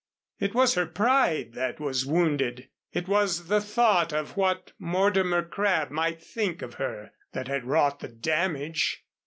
It 0.39 0.55
was 0.55 0.73
her 0.73 0.87
pride 0.87 1.53
that 1.53 1.79
was 1.79 2.07
wounded. 2.07 2.69
It 2.91 3.07
was 3.07 3.49
the 3.49 3.61
thought 3.61 4.11
of 4.11 4.35
what 4.35 4.71
Mortimer 4.79 5.43
Crabb 5.43 5.91
might 5.91 6.23
think 6.23 6.63
of 6.63 6.73
her 6.81 7.11
that 7.33 7.47
had 7.47 7.65
wrought 7.65 7.99
the 7.99 8.07
damage. 8.07 9.05